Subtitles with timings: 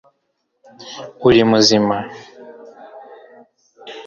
[1.27, 1.97] uri muzima